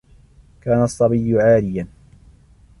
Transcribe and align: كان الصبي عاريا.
كان 0.61 0.83
الصبي 0.83 1.41
عاريا. 1.41 1.87